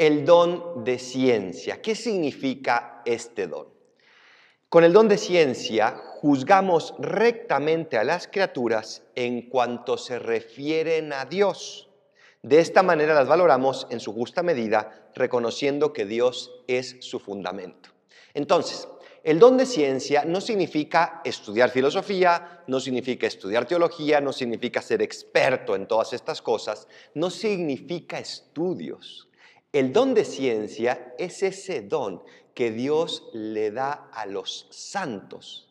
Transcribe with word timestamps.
el 0.00 0.24
don 0.24 0.82
de 0.82 0.98
ciencia. 0.98 1.82
¿Qué 1.82 1.94
significa 1.94 3.02
este 3.04 3.46
don? 3.46 3.68
Con 4.70 4.82
el 4.82 4.94
don 4.94 5.08
de 5.08 5.18
ciencia 5.18 5.94
juzgamos 6.22 6.94
rectamente 6.98 7.98
a 7.98 8.04
las 8.04 8.26
criaturas 8.26 9.02
en 9.14 9.50
cuanto 9.50 9.98
se 9.98 10.18
refieren 10.18 11.12
a 11.12 11.26
Dios. 11.26 11.90
De 12.40 12.60
esta 12.60 12.82
manera 12.82 13.12
las 13.12 13.28
valoramos 13.28 13.86
en 13.90 14.00
su 14.00 14.14
justa 14.14 14.42
medida, 14.42 15.10
reconociendo 15.14 15.92
que 15.92 16.06
Dios 16.06 16.50
es 16.66 16.96
su 17.00 17.18
fundamento. 17.18 17.90
Entonces, 18.32 18.88
el 19.22 19.38
don 19.38 19.58
de 19.58 19.66
ciencia 19.66 20.24
no 20.24 20.40
significa 20.40 21.20
estudiar 21.26 21.68
filosofía, 21.68 22.62
no 22.68 22.80
significa 22.80 23.26
estudiar 23.26 23.66
teología, 23.66 24.22
no 24.22 24.32
significa 24.32 24.80
ser 24.80 25.02
experto 25.02 25.76
en 25.76 25.86
todas 25.86 26.14
estas 26.14 26.40
cosas, 26.40 26.88
no 27.12 27.28
significa 27.28 28.18
estudios. 28.18 29.26
El 29.72 29.92
don 29.92 30.14
de 30.14 30.24
ciencia 30.24 31.14
es 31.16 31.44
ese 31.44 31.80
don 31.82 32.24
que 32.54 32.72
Dios 32.72 33.28
le 33.32 33.70
da 33.70 34.08
a 34.12 34.26
los 34.26 34.66
santos, 34.70 35.68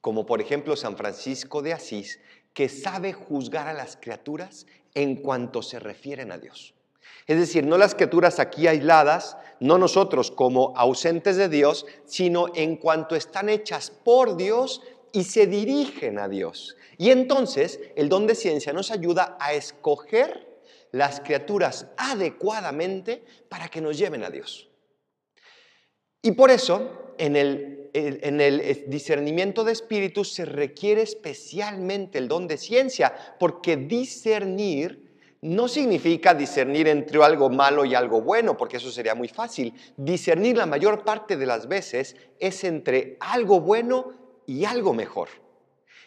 como 0.00 0.26
por 0.26 0.40
ejemplo 0.40 0.74
San 0.74 0.96
Francisco 0.96 1.62
de 1.62 1.72
Asís, 1.72 2.18
que 2.54 2.68
sabe 2.68 3.12
juzgar 3.12 3.68
a 3.68 3.72
las 3.72 3.96
criaturas 3.96 4.66
en 4.94 5.14
cuanto 5.14 5.62
se 5.62 5.78
refieren 5.78 6.32
a 6.32 6.38
Dios. 6.38 6.74
Es 7.28 7.38
decir, 7.38 7.64
no 7.64 7.78
las 7.78 7.94
criaturas 7.94 8.40
aquí 8.40 8.66
aisladas, 8.66 9.36
no 9.60 9.78
nosotros 9.78 10.32
como 10.32 10.76
ausentes 10.76 11.36
de 11.36 11.48
Dios, 11.48 11.86
sino 12.04 12.46
en 12.56 12.76
cuanto 12.76 13.14
están 13.14 13.48
hechas 13.48 13.92
por 13.92 14.36
Dios 14.36 14.82
y 15.12 15.22
se 15.22 15.46
dirigen 15.46 16.18
a 16.18 16.28
Dios. 16.28 16.76
Y 16.98 17.10
entonces 17.10 17.78
el 17.94 18.08
don 18.08 18.26
de 18.26 18.34
ciencia 18.34 18.72
nos 18.72 18.90
ayuda 18.90 19.36
a 19.38 19.52
escoger 19.52 20.49
las 20.92 21.20
criaturas 21.20 21.86
adecuadamente 21.96 23.24
para 23.48 23.68
que 23.68 23.80
nos 23.80 23.96
lleven 23.98 24.24
a 24.24 24.30
Dios. 24.30 24.68
Y 26.22 26.32
por 26.32 26.50
eso 26.50 27.14
en 27.18 27.36
el, 27.36 27.90
en 27.92 28.40
el 28.40 28.84
discernimiento 28.88 29.64
de 29.64 29.72
espíritus 29.72 30.32
se 30.32 30.44
requiere 30.44 31.02
especialmente 31.02 32.18
el 32.18 32.28
don 32.28 32.46
de 32.46 32.58
ciencia, 32.58 33.14
porque 33.38 33.76
discernir 33.76 35.10
no 35.42 35.68
significa 35.68 36.34
discernir 36.34 36.86
entre 36.88 37.22
algo 37.24 37.48
malo 37.48 37.84
y 37.84 37.94
algo 37.94 38.20
bueno, 38.20 38.56
porque 38.56 38.76
eso 38.76 38.90
sería 38.90 39.14
muy 39.14 39.28
fácil. 39.28 39.72
Discernir 39.96 40.56
la 40.56 40.66
mayor 40.66 41.02
parte 41.04 41.36
de 41.36 41.46
las 41.46 41.66
veces 41.66 42.16
es 42.38 42.62
entre 42.64 43.16
algo 43.20 43.60
bueno 43.60 44.12
y 44.46 44.64
algo 44.64 44.92
mejor. 44.92 45.28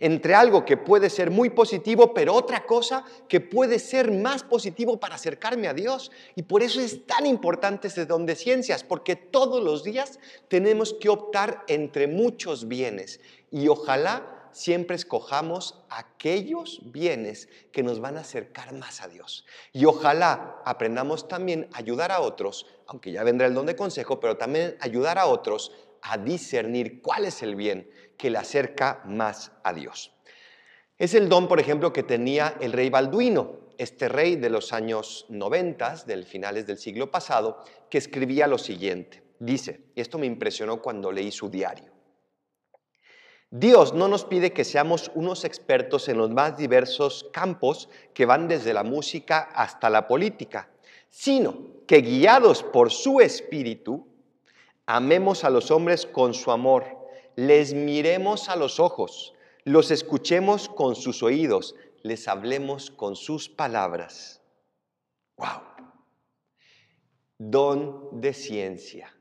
Entre 0.00 0.34
algo 0.34 0.64
que 0.64 0.76
puede 0.76 1.10
ser 1.10 1.30
muy 1.30 1.50
positivo, 1.50 2.14
pero 2.14 2.34
otra 2.34 2.64
cosa 2.66 3.04
que 3.28 3.40
puede 3.40 3.80
ser 3.80 4.12
más 4.12 4.44
positivo 4.44 5.00
para 5.00 5.16
acercarme 5.16 5.66
a 5.66 5.74
Dios. 5.74 6.12
Y 6.36 6.42
por 6.42 6.62
eso 6.62 6.80
es 6.80 7.04
tan 7.06 7.26
importante 7.26 7.88
ese 7.88 8.06
don 8.06 8.24
de 8.24 8.36
ciencias, 8.36 8.84
porque 8.84 9.16
todos 9.16 9.62
los 9.62 9.82
días 9.82 10.20
tenemos 10.46 10.94
que 10.94 11.08
optar 11.08 11.64
entre 11.66 12.06
muchos 12.06 12.68
bienes. 12.68 13.20
Y 13.50 13.66
ojalá 13.66 14.38
siempre 14.52 14.96
escojamos 14.96 15.84
aquellos 15.88 16.80
bienes 16.84 17.48
que 17.72 17.82
nos 17.82 18.00
van 18.00 18.16
a 18.16 18.20
acercar 18.20 18.72
más 18.74 19.00
a 19.02 19.08
Dios. 19.08 19.44
Y 19.72 19.84
ojalá 19.84 20.62
aprendamos 20.64 21.28
también 21.28 21.68
a 21.72 21.78
ayudar 21.78 22.12
a 22.12 22.20
otros, 22.20 22.66
aunque 22.86 23.12
ya 23.12 23.22
vendrá 23.24 23.46
el 23.46 23.54
don 23.54 23.66
de 23.66 23.76
consejo, 23.76 24.20
pero 24.20 24.36
también 24.36 24.76
ayudar 24.80 25.18
a 25.18 25.26
otros 25.26 25.72
a 26.02 26.18
discernir 26.18 27.00
cuál 27.02 27.24
es 27.24 27.42
el 27.42 27.56
bien 27.56 27.90
que 28.16 28.30
le 28.30 28.38
acerca 28.38 29.02
más 29.04 29.52
a 29.62 29.72
Dios. 29.72 30.12
Es 30.98 31.14
el 31.14 31.28
don, 31.28 31.46
por 31.46 31.60
ejemplo, 31.60 31.92
que 31.92 32.02
tenía 32.02 32.56
el 32.60 32.72
rey 32.72 32.90
Balduino, 32.90 33.68
este 33.78 34.08
rey 34.08 34.34
de 34.34 34.50
los 34.50 34.72
años 34.72 35.26
90, 35.28 36.04
del 36.06 36.24
finales 36.24 36.66
del 36.66 36.78
siglo 36.78 37.10
pasado, 37.10 37.62
que 37.88 37.98
escribía 37.98 38.48
lo 38.48 38.58
siguiente. 38.58 39.22
Dice, 39.38 39.84
y 39.94 40.00
esto 40.00 40.18
me 40.18 40.26
impresionó 40.26 40.82
cuando 40.82 41.12
leí 41.12 41.30
su 41.30 41.48
diario. 41.48 41.92
Dios 43.50 43.94
no 43.94 44.08
nos 44.08 44.24
pide 44.24 44.52
que 44.52 44.64
seamos 44.64 45.10
unos 45.14 45.44
expertos 45.44 46.08
en 46.08 46.18
los 46.18 46.30
más 46.30 46.58
diversos 46.58 47.30
campos 47.32 47.88
que 48.12 48.26
van 48.26 48.48
desde 48.48 48.74
la 48.74 48.82
música 48.82 49.38
hasta 49.54 49.88
la 49.88 50.08
política, 50.08 50.68
sino 51.08 51.56
que 51.86 52.02
guiados 52.02 52.62
por 52.62 52.90
su 52.90 53.20
espíritu, 53.20 54.07
amemos 54.88 55.44
a 55.44 55.50
los 55.50 55.70
hombres 55.70 56.06
con 56.06 56.32
su 56.32 56.50
amor, 56.50 56.86
les 57.36 57.74
miremos 57.74 58.48
a 58.48 58.56
los 58.56 58.80
ojos, 58.80 59.34
los 59.64 59.90
escuchemos 59.90 60.70
con 60.70 60.96
sus 60.96 61.22
oídos, 61.22 61.74
les 62.02 62.26
hablemos 62.26 62.90
con 62.90 63.14
sus 63.14 63.50
palabras. 63.50 64.40
¡Wow! 65.36 65.60
Don 67.36 68.18
de 68.18 68.32
ciencia, 68.32 69.14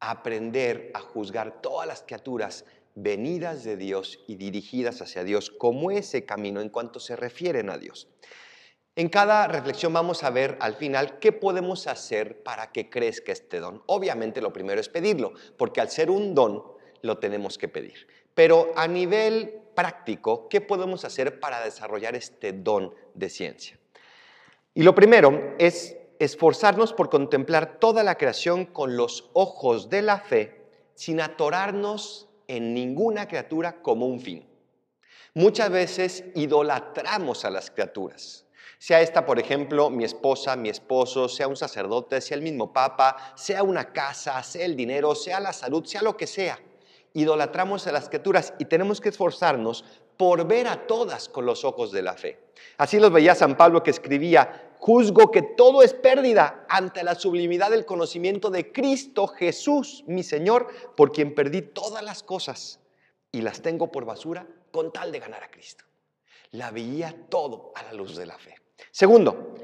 aprender 0.00 0.90
a 0.94 1.00
juzgar 1.00 1.60
todas 1.60 1.86
las 1.86 2.00
criaturas 2.00 2.64
venidas 2.94 3.62
de 3.62 3.76
Dios 3.76 4.20
y 4.26 4.36
dirigidas 4.36 5.02
hacia 5.02 5.22
Dios 5.22 5.50
como 5.50 5.90
ese 5.90 6.24
camino 6.24 6.62
en 6.62 6.70
cuanto 6.70 6.98
se 6.98 7.14
refieren 7.14 7.68
a 7.68 7.76
Dios. 7.76 8.08
En 8.96 9.08
cada 9.08 9.48
reflexión 9.48 9.92
vamos 9.92 10.22
a 10.22 10.30
ver 10.30 10.56
al 10.60 10.76
final 10.76 11.18
qué 11.18 11.32
podemos 11.32 11.88
hacer 11.88 12.44
para 12.44 12.70
que 12.70 12.88
crezca 12.88 13.32
este 13.32 13.58
don. 13.58 13.82
Obviamente 13.86 14.40
lo 14.40 14.52
primero 14.52 14.80
es 14.80 14.88
pedirlo, 14.88 15.32
porque 15.56 15.80
al 15.80 15.90
ser 15.90 16.10
un 16.10 16.32
don 16.32 16.62
lo 17.02 17.18
tenemos 17.18 17.58
que 17.58 17.66
pedir. 17.66 18.06
Pero 18.34 18.72
a 18.76 18.86
nivel 18.86 19.62
práctico, 19.74 20.48
¿qué 20.48 20.60
podemos 20.60 21.04
hacer 21.04 21.40
para 21.40 21.64
desarrollar 21.64 22.14
este 22.14 22.52
don 22.52 22.94
de 23.14 23.30
ciencia? 23.30 23.76
Y 24.74 24.84
lo 24.84 24.94
primero 24.94 25.54
es 25.58 25.96
esforzarnos 26.20 26.92
por 26.92 27.10
contemplar 27.10 27.80
toda 27.80 28.04
la 28.04 28.16
creación 28.16 28.64
con 28.64 28.96
los 28.96 29.28
ojos 29.32 29.90
de 29.90 30.02
la 30.02 30.20
fe, 30.20 30.66
sin 30.94 31.20
atorarnos 31.20 32.28
en 32.46 32.74
ninguna 32.74 33.26
criatura 33.26 33.82
como 33.82 34.06
un 34.06 34.20
fin. 34.20 34.46
Muchas 35.34 35.70
veces 35.70 36.24
idolatramos 36.36 37.44
a 37.44 37.50
las 37.50 37.72
criaturas. 37.72 38.44
Sea 38.78 39.00
esta, 39.00 39.24
por 39.24 39.38
ejemplo, 39.38 39.90
mi 39.90 40.04
esposa, 40.04 40.56
mi 40.56 40.68
esposo, 40.68 41.28
sea 41.28 41.48
un 41.48 41.56
sacerdote, 41.56 42.20
sea 42.20 42.36
el 42.36 42.42
mismo 42.42 42.72
papa, 42.72 43.16
sea 43.34 43.62
una 43.62 43.92
casa, 43.92 44.42
sea 44.42 44.64
el 44.64 44.76
dinero, 44.76 45.14
sea 45.14 45.40
la 45.40 45.52
salud, 45.52 45.84
sea 45.84 46.02
lo 46.02 46.16
que 46.16 46.26
sea. 46.26 46.58
Idolatramos 47.12 47.86
a 47.86 47.92
las 47.92 48.08
criaturas 48.08 48.54
y 48.58 48.64
tenemos 48.64 49.00
que 49.00 49.10
esforzarnos 49.10 49.84
por 50.16 50.46
ver 50.46 50.68
a 50.68 50.86
todas 50.86 51.28
con 51.28 51.46
los 51.46 51.64
ojos 51.64 51.92
de 51.92 52.02
la 52.02 52.14
fe. 52.14 52.40
Así 52.78 52.98
los 52.98 53.12
veía 53.12 53.34
San 53.34 53.56
Pablo 53.56 53.82
que 53.82 53.90
escribía, 53.90 54.74
juzgo 54.78 55.30
que 55.30 55.42
todo 55.42 55.82
es 55.82 55.94
pérdida 55.94 56.66
ante 56.68 57.02
la 57.02 57.14
sublimidad 57.14 57.70
del 57.70 57.84
conocimiento 57.84 58.50
de 58.50 58.72
Cristo 58.72 59.26
Jesús, 59.26 60.04
mi 60.06 60.22
Señor, 60.22 60.68
por 60.96 61.12
quien 61.12 61.34
perdí 61.34 61.62
todas 61.62 62.02
las 62.02 62.22
cosas 62.22 62.80
y 63.32 63.40
las 63.42 63.62
tengo 63.62 63.90
por 63.90 64.04
basura 64.04 64.46
con 64.70 64.92
tal 64.92 65.10
de 65.10 65.20
ganar 65.20 65.42
a 65.42 65.50
Cristo. 65.50 65.84
La 66.54 66.70
veía 66.70 67.14
todo 67.28 67.72
a 67.76 67.84
la 67.84 67.92
luz 67.92 68.16
de 68.16 68.26
la 68.26 68.36
fe. 68.36 68.56
Segundo, 68.90 69.54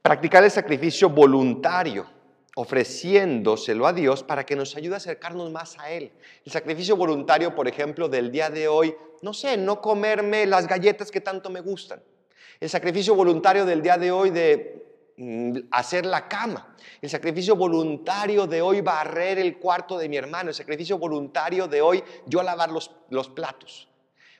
practicar 0.00 0.42
el 0.44 0.50
sacrificio 0.50 1.10
voluntario, 1.10 2.06
ofreciéndoselo 2.56 3.86
a 3.86 3.92
Dios 3.92 4.22
para 4.22 4.46
que 4.46 4.56
nos 4.56 4.74
ayude 4.76 4.94
a 4.94 4.96
acercarnos 4.96 5.50
más 5.50 5.78
a 5.78 5.90
Él. 5.90 6.12
El 6.44 6.52
sacrificio 6.52 6.96
voluntario, 6.96 7.54
por 7.54 7.68
ejemplo, 7.68 8.08
del 8.08 8.32
día 8.32 8.50
de 8.50 8.68
hoy, 8.68 8.94
no 9.22 9.34
sé, 9.34 9.56
no 9.56 9.80
comerme 9.80 10.46
las 10.46 10.66
galletas 10.66 11.10
que 11.10 11.20
tanto 11.20 11.50
me 11.50 11.60
gustan 11.60 12.00
el 12.60 12.68
sacrificio 12.68 13.14
voluntario 13.14 13.64
del 13.64 13.82
día 13.82 13.96
de 13.96 14.10
hoy 14.10 14.30
de 14.30 14.84
mm, 15.16 15.58
hacer 15.70 16.04
la 16.06 16.28
cama, 16.28 16.74
el 17.00 17.08
sacrificio 17.08 17.54
voluntario 17.56 18.46
de 18.46 18.60
hoy 18.60 18.80
barrer 18.80 19.38
el 19.38 19.58
cuarto 19.58 19.98
de 19.98 20.08
mi 20.08 20.16
hermano, 20.16 20.50
el 20.50 20.54
sacrificio 20.54 20.98
voluntario 20.98 21.68
de 21.68 21.80
hoy 21.80 22.02
yo 22.26 22.42
lavar 22.42 22.70
los, 22.70 22.90
los 23.10 23.28
platos. 23.28 23.88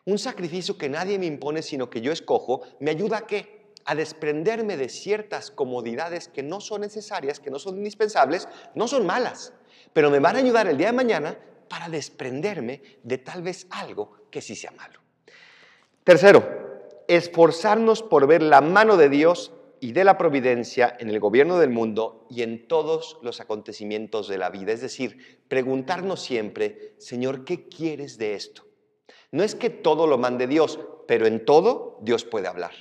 Un 0.04 0.19
sacrificio 0.19 0.78
que 0.78 0.88
nadie 0.88 1.19
me 1.19 1.26
impone, 1.26 1.62
sino 1.62 1.91
que 1.91 2.00
yo 2.00 2.12
escojo, 2.12 2.62
me 2.81 2.91
ayuda 2.91 3.19
a 3.19 3.26
qué? 3.26 3.72
A 3.84 3.94
desprenderme 3.94 4.76
de 4.76 4.88
ciertas 4.88 5.50
comodidades 5.50 6.28
que 6.28 6.42
no 6.42 6.60
son 6.60 6.82
necesarias, 6.82 7.41
que 7.41 7.50
no 7.50 7.59
son 7.59 7.76
indispensables, 7.78 8.48
no 8.74 8.89
son 8.89 9.06
malas, 9.06 9.53
pero 9.92 10.10
me 10.10 10.18
van 10.18 10.36
a 10.36 10.41
ayudar 10.41 10.66
el 10.66 10.77
día 10.77 10.89
de 10.89 10.92
mañana 10.92 11.39
para 11.68 11.89
desprenderme 11.89 12.83
de 13.03 13.18
tal 13.18 13.42
vez 13.42 13.66
algo 13.71 14.27
que 14.30 14.41
sí 14.41 14.54
sea 14.54 14.71
malo. 14.72 15.00
Tercero, 16.04 16.44
esforzarnos 17.06 18.03
por 18.03 18.27
ver 18.27 18.42
la 18.42 18.60
mano 18.60 18.97
de 18.97 19.09
Dios 19.09 19.53
y 19.80 19.92
de 19.92 20.04
la 20.04 20.18
providencia 20.18 20.97
en 20.98 21.09
el 21.09 21.21
gobierno 21.21 21.59
del 21.59 21.71
mundo 21.71 22.27
y 22.30 22.42
en 22.42 22.66
todos 22.66 23.18
los 23.22 23.41
acontecimientos 23.41 24.28
de 24.28 24.39
la 24.39 24.51
vida. 24.51 24.72
Es 24.72 24.80
decir, 24.80 25.42
preguntarnos 25.48 26.21
siempre, 26.21 26.94
Señor, 26.98 27.44
¿qué 27.44 27.68
quieres 27.68 28.18
de 28.18 28.34
esto? 28.34 28.67
No 29.30 29.42
es 29.42 29.54
que 29.54 29.71
todo 29.71 30.07
lo 30.07 30.19
mande 30.19 30.47
Dios, 30.47 30.80
pero 31.07 31.27
en 31.27 31.45
todo 31.45 31.98
Dios 32.03 32.25
puede 32.25 32.48
hablar. 32.48 32.72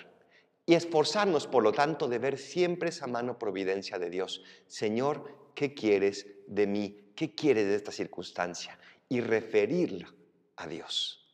Y 0.65 0.75
esforzarnos, 0.75 1.47
por 1.47 1.63
lo 1.63 1.71
tanto, 1.71 2.07
de 2.07 2.19
ver 2.19 2.37
siempre 2.37 2.89
esa 2.89 3.07
mano 3.07 3.39
providencia 3.39 3.99
de 3.99 4.09
Dios. 4.09 4.43
Señor, 4.67 5.51
¿qué 5.55 5.73
quieres 5.73 6.27
de 6.47 6.67
mí? 6.67 7.11
¿Qué 7.15 7.33
quieres 7.33 7.67
de 7.67 7.75
esta 7.75 7.91
circunstancia? 7.91 8.77
Y 9.09 9.21
referirla 9.21 10.13
a 10.57 10.67
Dios. 10.67 11.25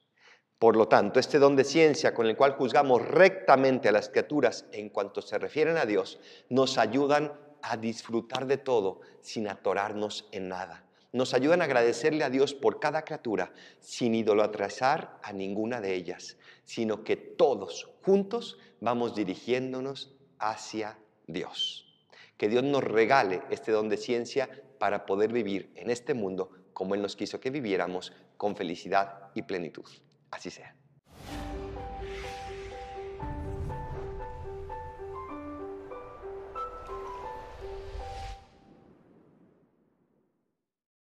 Por 0.59 0.77
lo 0.77 0.87
tanto, 0.87 1.19
este 1.19 1.39
don 1.39 1.55
de 1.55 1.63
ciencia 1.63 2.13
con 2.13 2.25
el 2.25 2.37
cual 2.37 2.53
juzgamos 2.53 3.01
rectamente 3.01 3.89
a 3.89 3.91
las 3.91 4.09
criaturas 4.09 4.65
en 4.71 4.89
cuanto 4.89 5.21
se 5.21 5.37
refieren 5.37 5.77
a 5.77 5.85
Dios, 5.85 6.19
nos 6.49 6.77
ayudan 6.77 7.33
a 7.61 7.75
disfrutar 7.75 8.45
de 8.45 8.57
todo 8.57 9.01
sin 9.21 9.47
atorarnos 9.47 10.27
en 10.31 10.49
nada. 10.49 10.85
Nos 11.13 11.35
ayudan 11.35 11.61
a 11.61 11.65
agradecerle 11.65 12.23
a 12.23 12.31
Dios 12.31 12.55
por 12.55 12.79
cada 12.79 13.05
criatura 13.05 13.53
sin 13.79 14.15
idolatrizar 14.15 15.19
a 15.21 15.31
ninguna 15.31 15.79
de 15.79 15.93
ellas, 15.93 16.37
sino 16.65 17.03
que 17.03 17.15
todos 17.15 17.91
juntos 18.01 18.57
vamos 18.81 19.13
dirigiéndonos 19.13 20.15
hacia 20.39 20.97
Dios. 21.27 21.87
Que 22.37 22.49
Dios 22.49 22.63
nos 22.63 22.83
regale 22.83 23.43
este 23.51 23.71
don 23.71 23.89
de 23.89 23.97
ciencia 23.97 24.49
para 24.79 25.05
poder 25.05 25.31
vivir 25.31 25.71
en 25.75 25.91
este 25.91 26.15
mundo 26.15 26.49
como 26.73 26.95
Él 26.95 27.03
nos 27.03 27.15
quiso 27.15 27.39
que 27.39 27.51
viviéramos 27.51 28.11
con 28.35 28.55
felicidad 28.55 29.29
y 29.35 29.43
plenitud. 29.43 29.85
Así 30.31 30.49
sea. 30.49 30.75